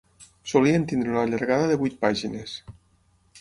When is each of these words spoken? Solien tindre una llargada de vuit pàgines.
Solien 0.51 0.87
tindre 0.91 1.11
una 1.11 1.25
llargada 1.33 1.67
de 1.73 1.77
vuit 1.83 1.99
pàgines. 2.07 2.57